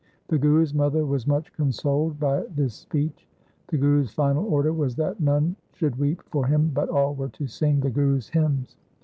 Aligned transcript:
The 0.29 0.39
Guru's 0.39 0.73
mother 0.73 1.05
was 1.05 1.27
much 1.27 1.53
consoled 1.53 2.19
by 2.19 2.41
this 2.55 2.73
speech. 2.73 3.27
The 3.67 3.77
Guru's 3.77 4.11
final 4.11 4.51
order 4.51 4.73
was 4.73 4.95
that 4.95 5.19
none 5.19 5.55
should 5.73 5.99
weep 5.99 6.23
for 6.31 6.47
him, 6.47 6.71
but 6.73 6.89
all 6.89 7.13
were 7.13 7.29
to 7.29 7.45
sing 7.45 7.81
the 7.81 7.91
Gurus' 7.91 8.29
hymns. 8.29 8.77